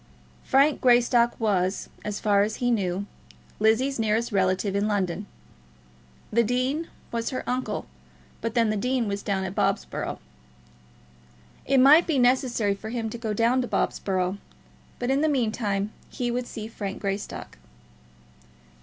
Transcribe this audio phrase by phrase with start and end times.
[0.43, 3.05] Frank Greystock was, as far as he knew,
[3.59, 5.27] Lizzie's nearest relative in London.
[6.33, 7.85] The dean was her uncle,
[8.41, 10.17] but then the dean was down at Bobsborough.
[11.67, 14.39] It might be necessary for him to go down to Bobsborough;
[14.97, 17.59] but in the meantime he would see Frank Greystock.